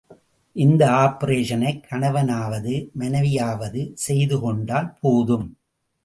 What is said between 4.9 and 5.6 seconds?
போதும்.